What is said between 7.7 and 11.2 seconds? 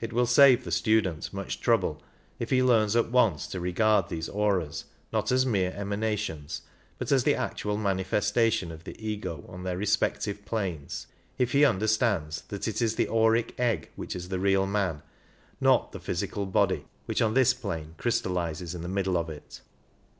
manifestation of the Ego on their respec tive planes—